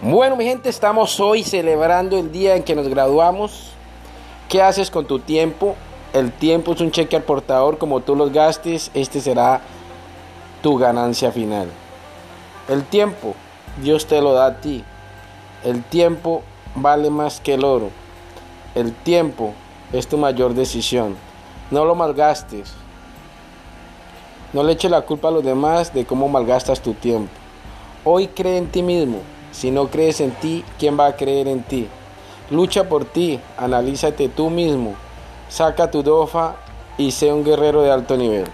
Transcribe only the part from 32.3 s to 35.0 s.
Lucha por ti, analízate tú mismo,